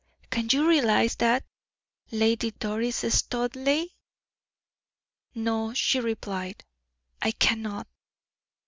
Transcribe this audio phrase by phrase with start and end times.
[0.31, 1.45] can you realize that,
[2.09, 3.85] Lady Doris Studleigh?"
[5.35, 6.65] "No," she replied,
[7.21, 7.85] "I cannot."